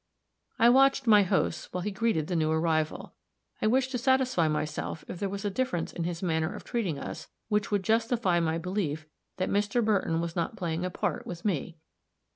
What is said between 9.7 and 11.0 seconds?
Burton was not playing a